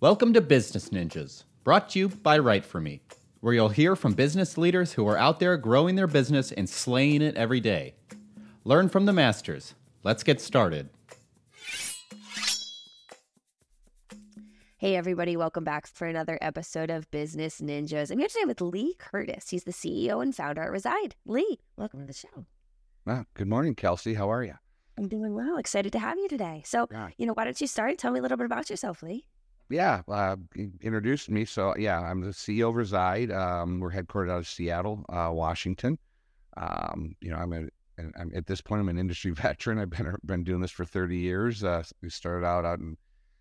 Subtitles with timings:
[0.00, 3.02] Welcome to Business Ninjas, brought to you by Write For Me,
[3.40, 7.20] where you'll hear from business leaders who are out there growing their business and slaying
[7.22, 7.94] it every day.
[8.64, 9.74] Learn from the masters.
[10.02, 10.88] Let's get started.
[14.78, 18.10] Hey, everybody, welcome back for another episode of Business Ninjas.
[18.10, 19.50] I'm here today with Lee Curtis.
[19.50, 21.14] He's the CEO and founder at Reside.
[21.26, 22.46] Lee, welcome to the show.
[23.06, 24.14] Ah, good morning, Kelsey.
[24.14, 24.54] How are you?
[24.96, 25.58] I'm doing well.
[25.58, 26.62] Excited to have you today.
[26.64, 27.10] So, Yeah.
[27.18, 27.98] you know, why don't you start?
[27.98, 29.26] Tell me a little bit about yourself, Lee.
[29.70, 30.36] Yeah, uh,
[30.80, 31.44] introduced me.
[31.44, 33.30] So, yeah, I'm the CEO of Reside.
[33.30, 35.96] Um, we're headquartered out of Seattle, uh, Washington.
[36.56, 37.68] Um, you know, I'm, a,
[38.18, 39.78] I'm at this point, I'm an industry veteran.
[39.78, 41.62] I've been been doing this for 30 years.
[41.62, 42.96] Uh, we started out out in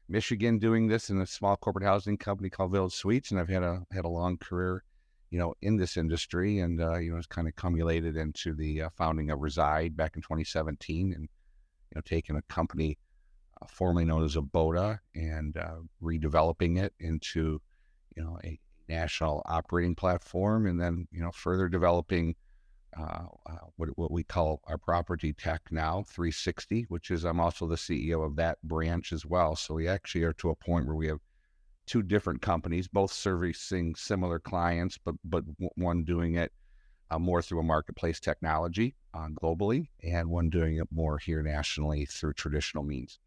[0.08, 3.64] Michigan doing this in a small corporate housing company called Village Suites, and I've had
[3.64, 4.84] a had a long career,
[5.32, 8.84] you know, in this industry, and uh, you know, it's kind of cumulated into the
[8.84, 13.00] uh, founding of Reside back in 2017, and you know, taking a company
[13.68, 17.62] formerly known as Aboda and uh, redeveloping it into,
[18.16, 22.36] you know, a national operating platform, and then you know, further developing
[22.98, 27.68] uh, uh, what, what we call our property tech now 360 which is i'm also
[27.68, 29.56] the ceo of that branch as well.
[29.56, 31.20] So we actually are to a point where we have
[31.86, 35.44] two different companies both servicing similar clients but but
[35.76, 36.52] one doing it
[37.12, 42.06] uh, more through a marketplace technology uh, globally and one doing it more here nationally
[42.06, 43.20] through traditional means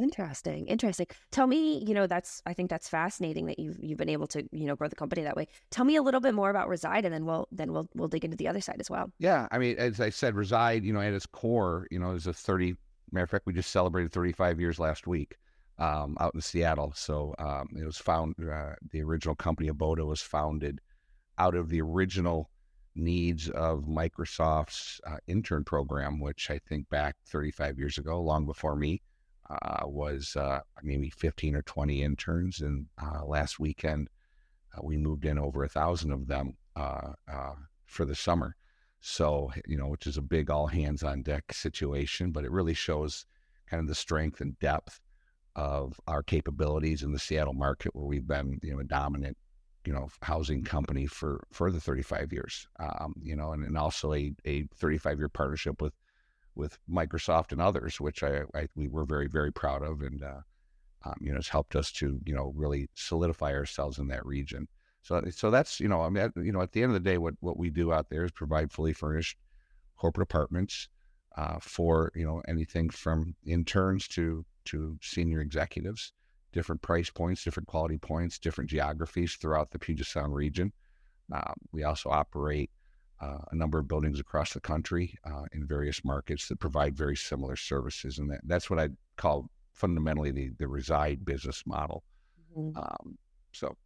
[0.00, 0.66] Interesting.
[0.66, 1.06] Interesting.
[1.30, 4.48] Tell me, you know, that's I think that's fascinating that you've you've been able to,
[4.50, 5.46] you know, grow the company that way.
[5.70, 8.24] Tell me a little bit more about Reside and then we'll then we'll we'll dig
[8.24, 9.12] into the other side as well.
[9.18, 12.26] Yeah, I mean, as I said, reside, you know, at its core, you know, is
[12.26, 12.74] a thirty.
[13.12, 15.36] Matter of fact, we just celebrated thirty-five years last week,
[15.78, 16.92] um, out in Seattle.
[16.94, 18.36] So um, it was found.
[18.40, 20.80] Uh, the original company Aboda was founded
[21.36, 22.50] out of the original
[22.94, 28.76] needs of Microsoft's uh, intern program, which I think back thirty-five years ago, long before
[28.76, 29.02] me,
[29.50, 32.60] uh, was uh, maybe fifteen or twenty interns.
[32.60, 34.08] And uh, last weekend,
[34.74, 37.54] uh, we moved in over a thousand of them uh, uh,
[37.86, 38.56] for the summer.
[39.00, 42.74] So, you know, which is a big all hands on deck situation, but it really
[42.74, 43.24] shows
[43.66, 45.00] kind of the strength and depth
[45.56, 49.36] of our capabilities in the Seattle market where we've been, you know, a dominant,
[49.86, 54.12] you know, housing company for, for the 35 years, um, you know, and, and also
[54.12, 55.94] a, a 35 year partnership with,
[56.54, 60.02] with Microsoft and others, which I, I we were very, very proud of.
[60.02, 60.40] And, uh,
[61.04, 64.68] um, you know, has helped us to, you know, really solidify ourselves in that region.
[65.02, 67.10] So, so that's you know, I mean, at- you know, at the end of the
[67.10, 69.38] day, what what we do out there is provide fully furnished
[69.96, 70.88] corporate apartments
[71.36, 76.12] uh, for you know anything from interns to to senior executives,
[76.52, 80.72] different price points, different quality points, different geographies throughout the Puget Sound region.
[81.32, 82.70] Um, we also operate
[83.20, 87.16] uh, a number of buildings across the country uh, in various markets that provide very
[87.16, 92.02] similar services, and that, that's what I call fundamentally the the reside business model.
[92.56, 93.18] Um,
[93.52, 93.76] so.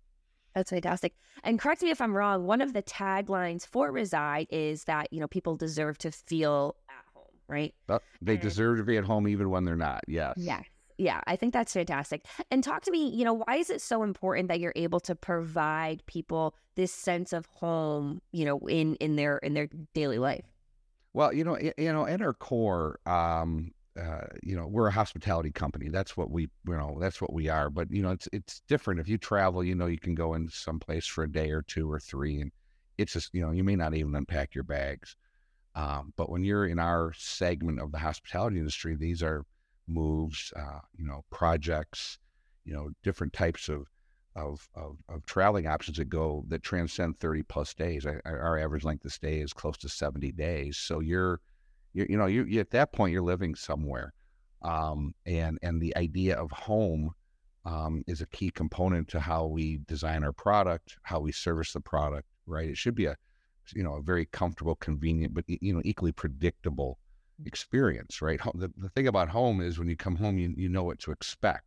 [0.55, 1.15] That's fantastic.
[1.43, 5.19] And correct me if I'm wrong, one of the taglines for Reside is that, you
[5.19, 7.75] know, people deserve to feel at home, right?
[7.89, 10.05] But they And- deserve to be at home even when they're not.
[10.07, 10.35] Yes.
[10.37, 10.63] Yes.
[10.97, 12.25] Yeah, I think that's fantastic.
[12.51, 15.15] And talk to me, you know, why is it so important that you're able to
[15.15, 20.45] provide people this sense of home, you know, in in their in their daily life?
[21.13, 25.51] Well, you know, you know, at our core, um, uh, you know, we're a hospitality
[25.53, 25.89] company.
[25.89, 27.71] That's what we, you know, that's what we are.
[27.71, 29.01] But you know, it's it's different.
[29.01, 31.91] If you travel, you know, you can go in someplace for a day or two
[31.91, 32.53] or three, and
[32.99, 35.17] it's just, you know, you may not even unpack your bags.
[35.77, 39.45] Um, but when you're in our segment of the hospitality industry, these are
[39.87, 42.19] moves, uh, you know, projects,
[42.65, 43.87] you know, different types of
[44.37, 48.05] of, of of traveling options that go that transcend 30 plus days.
[48.05, 50.77] Our, our average length of stay is close to 70 days.
[50.77, 51.41] So you're,
[51.93, 54.13] you you know, you, you at that point you're living somewhere,
[54.63, 57.13] um, and and the idea of home
[57.65, 61.81] um, is a key component to how we design our product, how we service the
[61.81, 62.27] product.
[62.47, 62.69] Right?
[62.69, 63.17] It should be a,
[63.75, 66.99] you know, a very comfortable, convenient, but you know, equally predictable
[67.45, 68.23] experience.
[68.23, 68.41] Right?
[68.55, 71.13] The, the thing about home is when you come home, you you know what to
[71.13, 71.65] expect.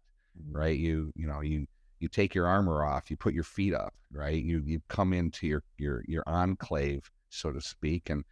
[0.51, 0.77] Right?
[0.77, 1.67] You you know you
[1.99, 4.41] you take your armor off, you put your feet up, right?
[4.41, 8.23] You you come into your your your enclave, so to speak, and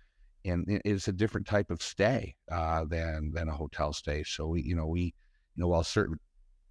[0.44, 4.24] and it's a different type of stay uh, than than a hotel stay.
[4.24, 5.14] So we you know we you
[5.58, 6.20] know while certain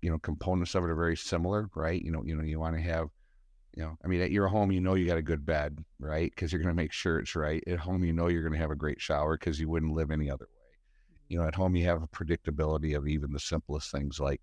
[0.02, 2.00] you know components of it are very similar, right?
[2.00, 3.08] You know you know you want to have
[3.76, 6.30] you know I mean at your home you know you got a good bed, right?
[6.34, 7.62] Because you're going to make sure it's right.
[7.66, 10.10] At home you know you're going to have a great shower because you wouldn't live
[10.10, 10.63] any other way.
[11.28, 14.40] You know at home you have a predictability of even the simplest things like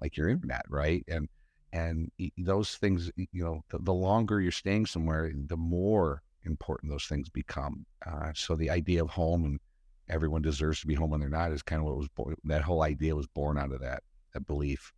[0.00, 1.04] like your internet, right?
[1.08, 1.28] And
[1.72, 7.06] and those things you know the, the longer you're staying somewhere the more important those
[7.06, 9.60] things become uh, so the idea of home and
[10.08, 12.62] everyone deserves to be home when they're not is kind of what was born that
[12.62, 14.02] whole idea was born out of that
[14.34, 14.92] that belief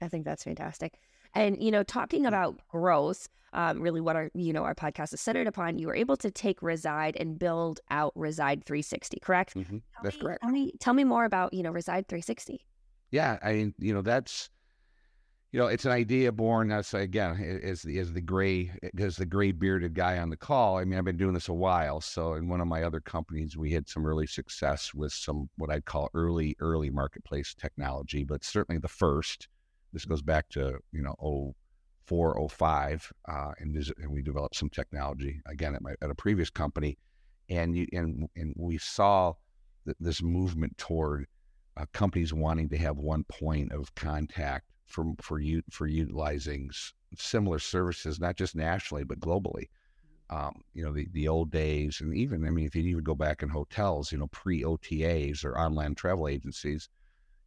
[0.00, 0.98] I think that's fantastic.
[1.34, 5.20] And you know, talking about growth, um, really what our you know our podcast is
[5.20, 5.78] centered upon.
[5.78, 9.54] You were able to take Reside and build out Reside 360, correct?
[9.54, 9.82] Mhm.
[10.02, 10.42] That's me, correct.
[10.42, 12.64] Tell me, tell me more about you know Reside 360.
[13.10, 14.50] Yeah, I mean, you know, that's
[15.52, 16.72] you know, it's an idea born.
[16.72, 20.78] as again, is the is the gray is the gray bearded guy on the call.
[20.78, 22.00] I mean, I've been doing this a while.
[22.00, 25.70] So in one of my other companies, we had some early success with some what
[25.70, 29.46] I'd call early early marketplace technology, but certainly the first.
[29.94, 31.54] This goes back to you know oh
[32.04, 36.14] four oh five, uh, and, and we developed some technology again at my at a
[36.14, 36.98] previous company,
[37.48, 39.32] and you and and we saw
[39.84, 41.26] th- this movement toward
[41.76, 46.92] uh, companies wanting to have one point of contact for for you for utilizing s-
[47.16, 49.68] similar services, not just nationally but globally.
[50.30, 53.14] Um, you know, the the old days, and even I mean, if you even go
[53.14, 56.88] back in hotels, you know, pre OTAs or online travel agencies,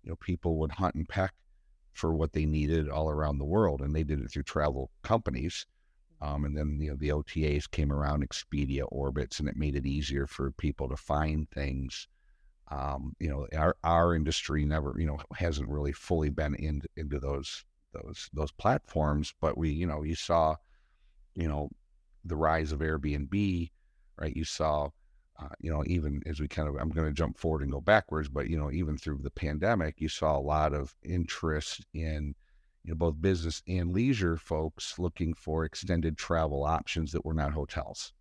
[0.03, 1.33] you know, people would hunt and peck
[1.97, 5.65] for what they needed all around the world, and they did it through travel companies.
[6.21, 9.85] Um, and then you know the OTAs came around, Expedia, Orbitz, and it made it
[9.85, 12.07] easier for people to find things
[12.69, 17.19] um, you know, our our industry never, you know, hasn't really fully been in, into
[17.19, 17.63] those
[17.93, 19.33] those those platforms.
[19.39, 20.55] But we, you know, you saw,
[21.35, 21.69] you know,
[22.25, 23.71] the rise of Airbnb,
[24.19, 24.35] right?
[24.35, 24.89] You saw,
[25.39, 27.81] uh, you know, even as we kind of, I'm going to jump forward and go
[27.81, 32.33] backwards, but you know, even through the pandemic, you saw a lot of interest in,
[32.83, 37.53] you know, both business and leisure folks looking for extended travel options that were not
[37.53, 38.13] hotels.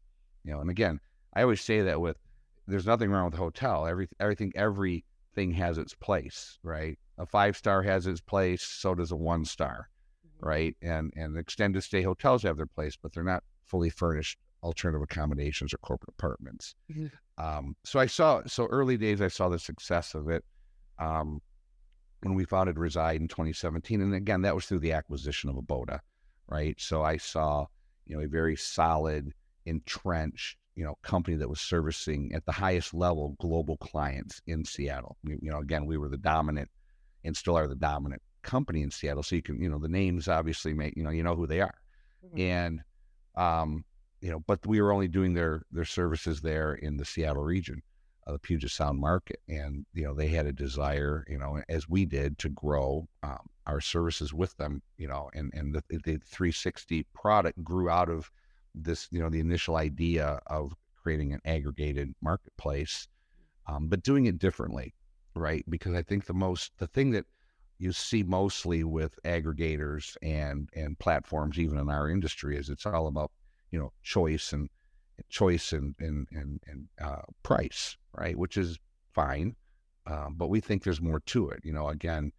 [0.45, 1.01] You know, and again,
[1.35, 2.19] I always say that with
[2.67, 3.87] there's nothing wrong with a hotel.
[3.87, 6.99] Every everything everything has its place, right?
[7.19, 9.89] A five star has its place, so does a one star,
[10.41, 10.77] right?
[10.83, 15.73] And and extended stay hotels have their place, but they're not fully furnished alternative accommodations
[15.73, 16.75] or corporate apartments.
[16.91, 17.11] Mhm.
[17.39, 20.45] Um, so I saw so early days I saw the success of it.
[20.99, 21.41] Um,
[22.23, 26.01] when we founded Reside in 2017, and again that was through the acquisition of Aboda,
[26.49, 26.79] right?
[26.81, 27.67] So I saw
[28.07, 29.33] you know a very solid,
[29.67, 35.17] entrenched you know company that was servicing at the highest level global clients in Seattle.
[35.25, 36.71] We, you know, again, we were the dominant
[37.25, 39.23] and still are the dominant company in Seattle.
[39.23, 41.61] So you can, you know, the names obviously make you know you know who they
[41.61, 41.75] are,
[42.25, 42.39] Mhm.
[42.41, 42.81] and
[43.37, 43.85] um,
[44.27, 47.81] you know, but we were only doing their their services there in the Seattle region,
[48.27, 51.89] uh, the Puget Sound market, and you know they had a desire, you know, as
[51.89, 56.19] we did, to grow um, our services with them, you know, and and the, the
[56.27, 58.29] 360 product grew out of
[58.75, 63.07] this, you know, the initial idea of creating an aggregated marketplace,
[63.69, 64.93] um, but doing it differently,
[65.37, 65.65] right?
[65.71, 67.27] Because I think the most, the thing that
[67.79, 73.07] you see mostly with aggregators and and platforms, even in our industry, is it's all
[73.07, 73.31] about,
[73.77, 74.71] you know, choice and
[75.29, 78.35] choice and and and, and uh, price, right?
[78.35, 78.79] Which is
[79.13, 79.55] fine,
[80.07, 81.61] um, but we think there's more to it.
[81.63, 82.33] You know, again,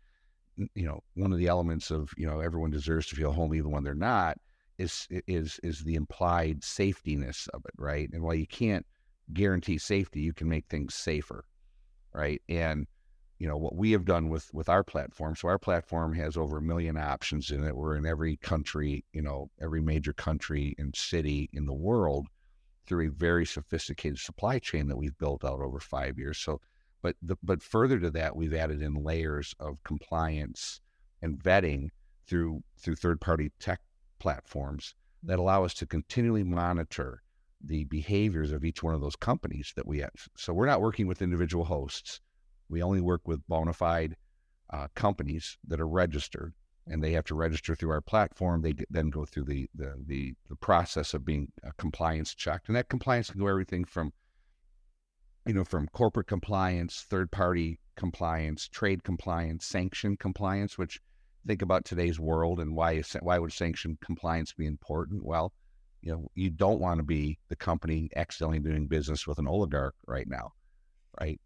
[0.55, 3.69] you know, one of the elements of you know everyone deserves to feel home even
[3.69, 4.39] when they're not
[4.79, 8.09] is is is the implied safetiness of it, right?
[8.11, 8.85] And while you can't
[9.31, 11.43] guarantee safety, you can make things safer,
[12.15, 12.41] right?
[12.49, 12.87] And
[13.39, 15.35] you know what we have done with with our platform.
[15.35, 17.75] So our platform has over a million options in it.
[17.75, 22.27] We're in every country, you know, every major country and city in the world
[22.85, 26.37] through a very sophisticated supply chain that we've built out over five years.
[26.37, 26.61] So,
[27.01, 30.81] but the, but further to that, we've added in layers of compliance
[31.21, 31.89] and vetting
[32.25, 33.81] through through third party tech
[34.19, 37.21] platforms that allow us to continually monitor
[37.63, 40.11] the behaviors of each one of those companies that we have.
[40.35, 42.21] So we're not working with individual hosts.
[42.69, 44.15] We only work with bona fide
[44.69, 46.53] uh, companies that are registered,
[46.85, 48.61] and they have to register through our platform.
[48.61, 52.75] They then go through the the the, the process of being uh, compliance checked, and
[52.75, 54.11] that compliance can go everything from
[55.45, 61.01] you know from corporate compliance, third party compliance, trade compliance, sanction compliance, which
[61.45, 65.23] think about today's world and why is, why would sanction compliance be important?
[65.25, 65.53] Well,
[66.01, 69.95] you know, you don't want to be the company accidentally doing business with an oligarch
[70.05, 70.53] right now,
[71.19, 71.39] right?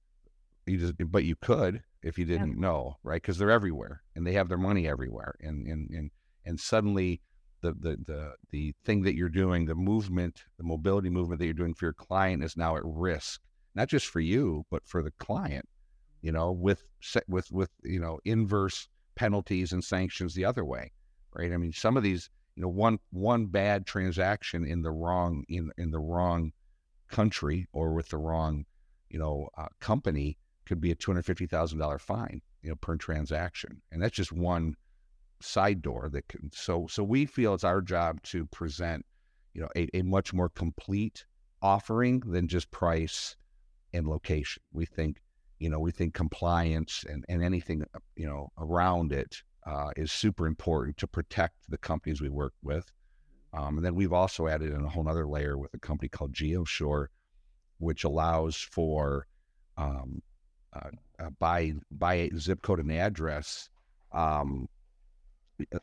[0.71, 3.21] You just, but you could if you didn't know, right?
[3.21, 6.11] Because they're everywhere and they have their money everywhere, and and and
[6.45, 7.21] and suddenly.
[7.63, 11.53] The, the the the thing that you're doing, the movement, the mobility movement that you're
[11.53, 13.39] doing for your client is now at risk,
[13.75, 15.69] not just for you, but for the client.
[16.23, 16.81] You know, with
[17.27, 20.91] with with you know inverse penalties and sanctions the other way,
[21.33, 21.51] right?
[21.51, 25.71] I mean, some of these, you know, one one bad transaction in the wrong in
[25.77, 26.53] in the wrong
[27.09, 28.65] country or with the wrong,
[29.11, 32.75] you know, uh, company could be a two hundred fifty thousand dollar fine, you know,
[32.75, 34.75] per transaction, and that's just one
[35.41, 36.49] side door that can.
[36.53, 39.05] So so we feel it's our job to present,
[39.53, 41.25] you know, a, a much more complete
[41.61, 43.35] offering than just price
[43.93, 44.63] and location.
[44.71, 45.21] We think
[45.61, 47.83] you know, we think compliance and, and anything,
[48.15, 52.91] you know, around it uh, is super important to protect the companies we work with.
[53.53, 56.33] Um, and then we've also added in a whole other layer with a company called
[56.33, 57.07] GeoSure,
[57.77, 59.27] which allows for
[59.77, 60.23] um,
[60.73, 63.69] uh, by by zip code and address.
[64.11, 64.67] Um,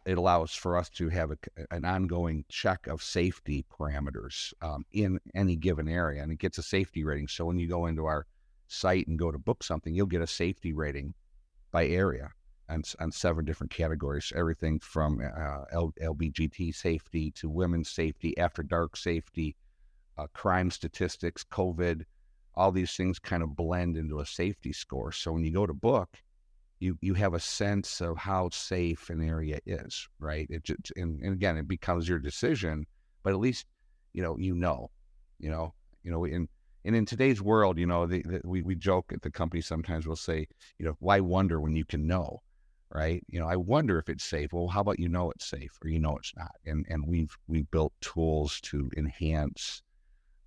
[0.05, 1.37] it allows for us to have a,
[1.71, 6.63] an ongoing check of safety parameters um, in any given area, and it gets a
[6.63, 7.29] safety rating.
[7.29, 8.27] So when you go into our
[8.67, 11.15] site and go to book something, you'll get a safety rating
[11.71, 12.31] by area
[12.69, 18.63] and on seven different categories, everything from uh, L- LBGT safety to women's safety, after
[18.63, 19.57] dark safety,
[20.19, 22.05] uh, crime statistics, COVID,
[22.59, 25.13] all these things kind of blend into a safety score.
[25.13, 26.11] So when you go to book,
[26.81, 30.47] you you have a sense of how safe an area is, right?
[30.51, 32.87] It just, and, and again, it becomes your decision,
[33.23, 33.67] but at least
[34.13, 34.91] you know you know,
[35.39, 36.49] you know, you know, in
[36.85, 40.07] and in today's world, you know, the, the, we we joke at the company sometimes.
[40.07, 40.47] We'll say,
[40.79, 42.43] you know, why wonder when you can know?
[42.91, 43.23] right?
[43.29, 44.53] You know, I wonder if it's safe.
[44.53, 46.53] Well, how about you know it's safe or you know it's not?
[46.67, 49.83] And and we've we've built tools to enhance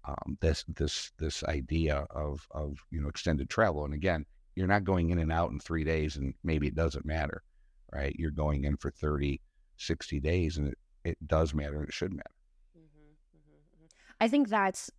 [0.05, 3.85] um, this this this idea of of you know extended travel.
[3.85, 7.05] And again, you're not going in and out in three days and maybe it doesn't
[7.05, 7.43] matter,
[7.91, 8.15] right?
[8.17, 9.39] You're going in for 30,
[9.77, 12.31] 60 days and it, it does matter and it should matter.
[12.77, 13.85] Mm-hmm, mm-hmm, mm-hmm.
[14.19, 14.91] I think that's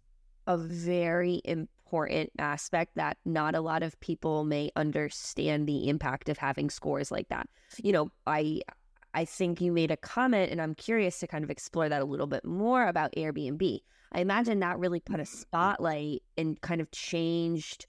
[0.47, 6.31] a very important important aspect that not a lot of people may understand the impact
[6.31, 7.47] of having scores like that.
[7.83, 8.63] You know, I
[9.15, 12.07] I think you made a comment and I'm curious to kind of explore that a
[12.07, 13.81] little bit more about Airbnb.
[14.13, 15.37] I imagine that really put a mm-hmm.
[15.37, 17.87] spotlight and kind of changed,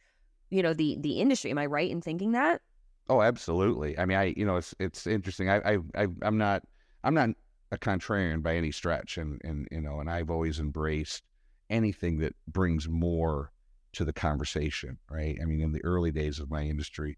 [0.50, 1.52] you know, the the industry.
[1.52, 2.62] Am I right in thinking that?
[3.10, 3.98] Oh, absolutely.
[3.98, 5.50] I mean, I you know, it's it's interesting.
[5.50, 6.64] I I, I I'm not
[7.04, 7.30] I'm not
[7.72, 11.24] a contrarian by any stretch and and you know, and I've always embraced
[11.70, 13.52] anything that brings more
[13.94, 15.38] to the conversation, right?
[15.42, 17.18] I mean, in the early days of my industry,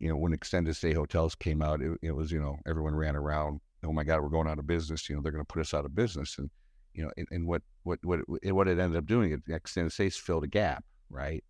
[0.00, 3.14] you know, when extended stay hotels came out, it, it was, you know, everyone ran
[3.14, 5.08] around, oh my God, we're going out of business.
[5.08, 6.38] You know, they're going to put us out of business.
[6.38, 6.50] And,
[6.94, 10.16] you know, and, and what, what, what, what it ended up doing, it extended stays
[10.16, 11.44] filled a gap, right?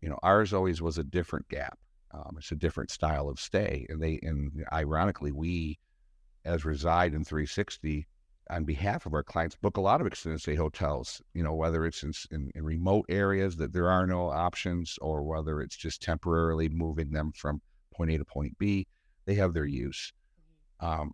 [0.00, 1.78] You know, ours always was a different gap.
[2.12, 3.86] Um, it's a different style of stay.
[3.88, 5.78] And they, and ironically, we,
[6.44, 8.08] as reside in 360,
[8.50, 11.86] on behalf of our clients book a lot of extended stay hotels you know whether
[11.86, 16.02] it's in, in, in, remote areas that there are no options or whether it's just
[16.02, 18.86] temporarily moving them from point a to point b
[19.26, 20.12] they have their use
[20.80, 21.00] mm-hmm.
[21.00, 21.12] um,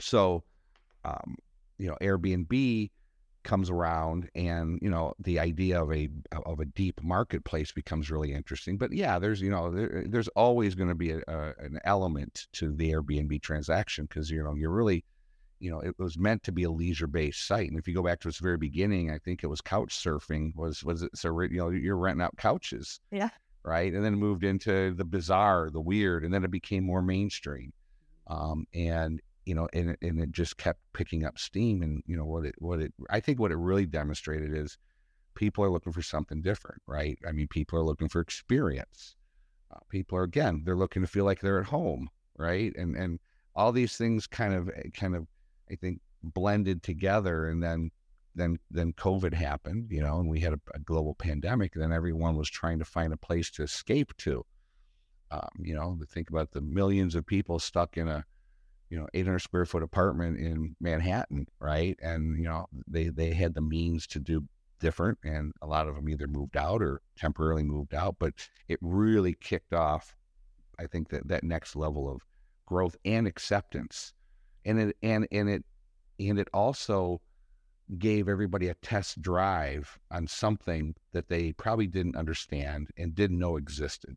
[0.00, 0.42] so
[1.04, 1.36] um,
[1.78, 2.90] you know airbnb
[3.42, 6.08] comes around and you know the idea of a
[6.44, 10.74] of a deep marketplace becomes really interesting but yeah there's you know there, there's always
[10.74, 14.70] going to be a, a, an element to the airbnb transaction because you know you're
[14.70, 15.02] really
[15.60, 17.68] you know, it was meant to be a leisure based site.
[17.68, 20.56] And if you go back to its very beginning, I think it was couch surfing
[20.56, 22.98] was, was it, so, you know, you're renting out couches.
[23.10, 23.28] Yeah.
[23.62, 23.92] Right.
[23.92, 27.72] And then moved into the bizarre, the weird, and then it became more mainstream.
[28.26, 31.82] Um, and, you know, and, and it just kept picking up steam.
[31.82, 34.78] And, you know, what it, what it, I think what it really demonstrated is
[35.34, 37.18] people are looking for something different, right?
[37.28, 39.14] I mean, people are looking for experience.
[39.70, 42.74] Uh, people are, again, they're looking to feel like they're at home, right?
[42.76, 43.20] And, and,
[43.54, 45.26] all these things kind of eh, kind of
[45.70, 47.90] I think blended together and then
[48.40, 51.74] then then COVID happened, you know, and we had a, a global pandemic.
[51.74, 54.44] And then everyone was trying to find a place to escape to.
[55.30, 58.24] Um, you know, think about the millions of people stuck in a,
[58.88, 61.96] you know, 800 square foot apartment in Manhattan, right?
[62.02, 64.46] And you know, they they had the means to do
[64.80, 68.16] different, and a lot of them either moved out or temporarily moved out.
[68.18, 68.34] But
[68.68, 70.16] it really kicked off,
[70.78, 72.22] I think that that next level of
[72.66, 74.14] growth and acceptance
[74.64, 75.64] and it and and it
[76.18, 77.20] and it also
[77.98, 83.56] gave everybody a test drive on something that they probably didn't understand and didn't know
[83.56, 84.16] existed.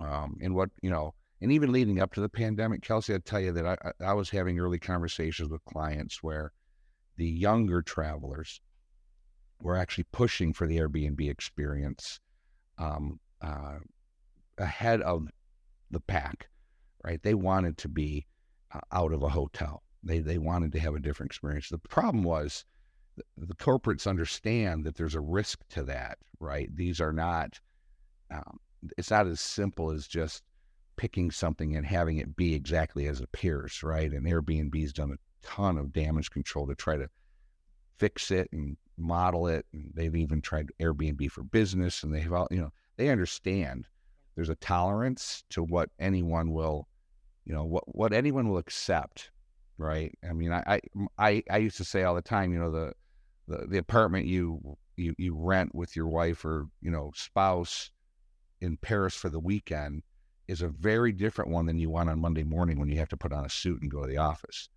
[0.00, 3.40] Um, and what you know, and even leading up to the pandemic, Kelsey, I'd tell
[3.40, 6.52] you that I, I was having early conversations with clients where
[7.16, 8.60] the younger travelers
[9.60, 12.20] were actually pushing for the Airbnb experience
[12.78, 13.78] um, uh,
[14.58, 15.28] ahead of
[15.90, 16.48] the pack,
[17.04, 17.22] right?
[17.22, 18.26] They wanted to be
[18.72, 19.82] uh, out of a hotel.
[20.02, 21.68] They they wanted to have a different experience.
[21.68, 22.64] The problem was
[23.36, 26.74] the, corporates understand that there's a risk to that, right?
[26.74, 27.60] These are not.
[28.30, 28.58] Um,
[28.98, 30.42] it's not as simple as just
[30.96, 34.12] picking something and having it be exactly as it appears, right?
[34.12, 37.08] And Airbnb's done a ton of damage control to try to
[37.98, 39.66] fix it and model it.
[39.72, 43.86] And they've even tried Airbnb for business, and they've all you know they understand
[44.34, 46.88] there's a tolerance to what anyone will
[47.44, 49.30] you know what what anyone will accept
[49.78, 50.80] right i mean I,
[51.18, 52.92] I i used to say all the time you know the
[53.48, 57.90] the, the apartment you you you rent with your wife or you know spouse
[58.60, 60.02] in paris for the weekend
[60.48, 63.16] is a very different one than you want on Monday morning when you have to
[63.16, 64.68] put on a suit and go to the office,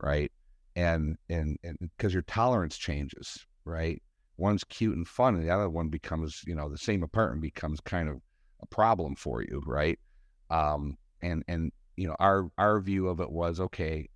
[0.00, 0.30] right?
[0.74, 4.02] And and and because your tolerance changes, right?
[4.36, 7.80] One's cute and fun, and the other one becomes, you know, the same apartment becomes
[7.80, 8.16] kind of
[8.60, 9.98] a problem for you, right?
[10.50, 14.08] Um, and and you know, our our view of it was okay.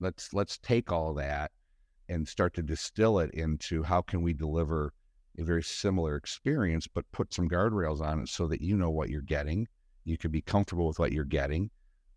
[0.00, 1.50] Let's let's take all that
[2.08, 4.92] and start to distill it into how can we deliver
[5.38, 9.10] a very similar experience, but put some guardrails on it so that you know what
[9.10, 9.66] you're getting.
[10.04, 11.70] You can be comfortable with what you're getting,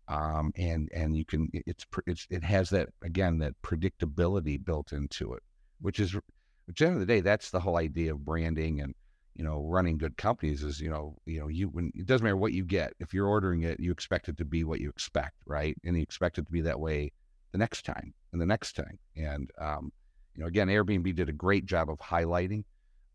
[0.08, 5.32] um, and and you can it's it's it has that again that predictability built into
[5.32, 5.42] it,
[5.80, 8.94] which is at the end of the day that's the whole idea of branding and
[9.34, 12.36] you know running good companies is you know you know you when it doesn't matter
[12.36, 15.36] what you get if you're ordering it you expect it to be what you expect
[15.46, 17.10] right and you expect it to be that way
[17.52, 19.92] the next time and the next time and um,
[20.34, 22.64] you know again Airbnb did a great job of highlighting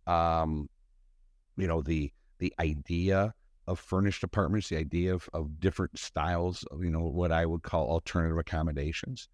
[0.08, 0.70] um,
[1.58, 3.34] you know the the idea
[3.68, 7.64] of furnished apartments, the idea of, of different styles of you know what I would
[7.64, 9.30] call alternative accommodations,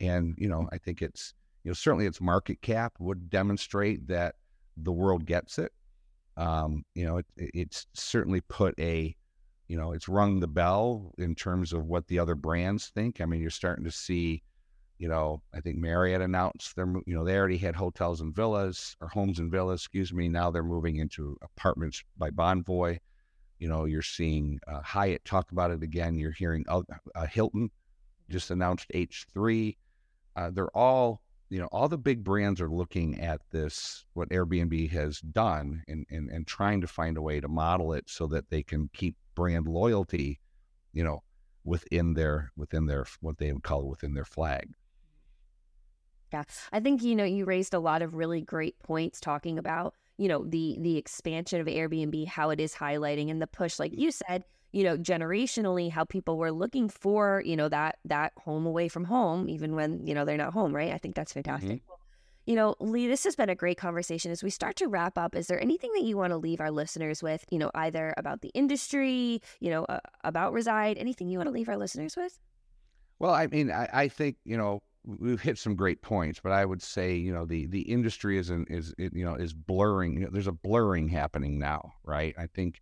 [0.00, 4.34] and you know I think it's you know certainly its market cap would demonstrate that
[4.76, 5.72] the world gets it.
[6.36, 9.14] Um, you know it, it's certainly put a
[9.70, 13.20] you know it's rung the bell in terms of what the other brands think.
[13.20, 14.42] I mean you're starting to see
[15.00, 18.98] you know, I think Marriott announced they're, you know, they already had hotels and villas
[19.00, 20.28] or homes and villas, excuse me.
[20.28, 22.98] Now they're moving into apartments by Bonvoy.
[23.58, 26.18] You know, you're seeing uh, Hyatt talk about it again.
[26.18, 26.82] You're hearing uh,
[27.30, 27.70] Hilton
[28.28, 29.74] just announced H3.
[30.36, 34.90] Uh, they're all, you know, all the big brands are looking at this, what Airbnb
[34.90, 38.48] has done and, and, and trying to find a way to model it so that
[38.50, 40.40] they can keep brand loyalty,
[40.92, 41.22] you know,
[41.64, 44.70] within their, within their, what they would call within their flag.
[46.32, 46.44] Yeah.
[46.72, 50.28] I think, you know, you raised a lot of really great points talking about, you
[50.28, 53.98] know, the the expansion of Airbnb, how it is highlighting and the push, like mm.
[53.98, 58.66] you said, you know, generationally, how people were looking for, you know, that that home
[58.66, 60.92] away from home, even when, you know, they're not home, right?
[60.92, 61.82] I think that's fantastic.
[61.82, 61.94] Mm-hmm.
[62.46, 64.30] You know, Lee, this has been a great conversation.
[64.32, 66.70] As we start to wrap up, is there anything that you want to leave our
[66.70, 71.38] listeners with, you know, either about the industry, you know, uh, about Reside, anything you
[71.38, 72.38] want to leave our listeners with?
[73.18, 76.64] Well, I mean, I, I think, you know, we've hit some great points, but I
[76.64, 80.14] would say you know the the industry is an, is it, you know is blurring.
[80.14, 82.34] You know, there's a blurring happening now, right?
[82.38, 82.80] I think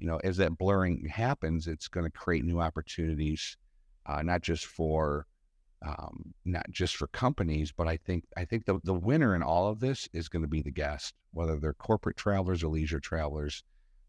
[0.00, 3.56] you know as that blurring happens, it's going to create new opportunities,
[4.06, 5.26] uh, not just for
[5.86, 9.68] um, not just for companies, but I think I think the the winner in all
[9.68, 13.62] of this is going to be the guest, whether they're corporate travelers or leisure travelers.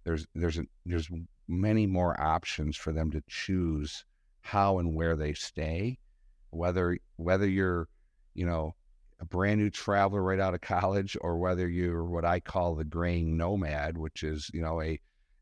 [0.04, 1.10] There's there's a, there's
[1.47, 4.06] many more options for them to choose
[4.41, 5.99] how and where they stay
[6.51, 7.88] whether whether you're
[8.34, 8.75] you know
[9.19, 12.84] a brand new traveler right out of college or whether you're what I call the
[12.84, 14.99] graying nomad, which is you know a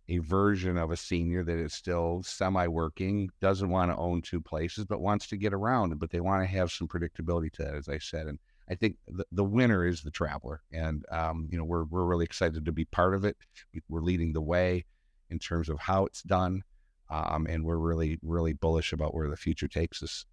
[0.10, 4.42] a version of a senior that is still semi working, doesn't want to own two
[4.42, 7.76] places, but wants to get around, but they want to have some predictability to that,
[7.76, 8.26] as I said.
[8.26, 10.62] And I think the, the winner is the traveler.
[10.72, 13.38] And, um, you know, we're, we're really excited to be part of it.
[13.88, 14.86] We're leading the way
[15.30, 16.64] in terms of how it's done.
[17.12, 20.26] Um, and we're really, really bullish about where the future takes us.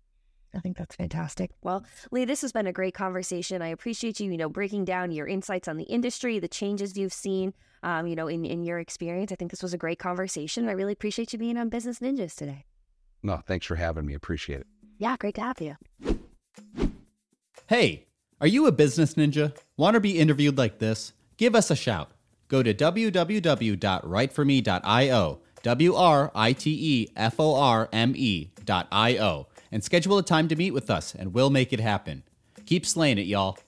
[0.55, 1.51] I think that's fantastic.
[1.63, 3.63] Well, Lee, this has been a great conversation.
[3.63, 7.13] I appreciate you, you know, breaking down your insights on the industry, the changes you've
[7.13, 9.33] seen, um, you know, in, in your experience.
[9.33, 10.69] I think this was a great conversation.
[10.69, 12.65] I really appreciate you being on Business Ninjas today.
[13.23, 14.15] No, thanks for having me.
[14.15, 14.67] Appreciate it.
[14.99, 15.77] Yeah, great to have you.
[17.67, 18.07] Hey,
[18.41, 19.55] are you a business ninja?
[19.77, 21.13] Want to be interviewed like this?
[21.37, 22.13] Give us a shout.
[22.49, 30.19] Go to www.writeforme.io, W R I T E F O R M E.io and schedule
[30.19, 32.23] a time to meet with us, and we'll make it happen.
[32.65, 33.59] Keep slaying it, y'all.